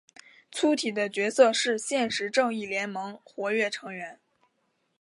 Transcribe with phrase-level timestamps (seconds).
[0.51, 4.19] 粗体的角色是现时正义联盟活跃成员。